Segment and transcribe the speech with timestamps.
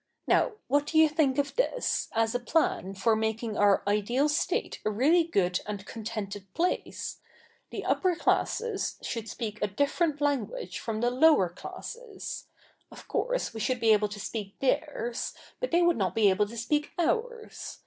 [0.25, 4.81] Now, what do you think of this, as a plan for making our ideal state
[4.83, 7.19] a really good and contented place?—
[7.69, 12.47] the upper classes should speak a different language from the lower classes.
[12.89, 16.47] Of course we should be able to speak theirs, but they would not be able
[16.47, 17.77] to speak ours.